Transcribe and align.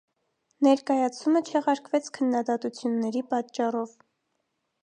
Ներկայացումը 0.67 1.43
չեղարկվեց 1.51 2.09
քննադատությունների 2.17 3.25
պատճառով։ 3.35 3.97